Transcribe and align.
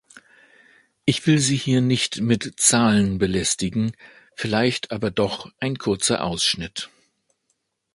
Ich 1.05 1.27
will 1.27 1.37
Sie 1.37 1.55
hier 1.55 1.79
nicht 1.79 2.21
mit 2.21 2.59
Zahlen 2.59 3.19
belästigen, 3.19 3.95
vielleicht 4.35 4.89
aber 4.91 5.11
doch 5.11 5.51
ein 5.59 5.77
kurzer 5.77 6.23
Ausschnitt. 6.23 6.89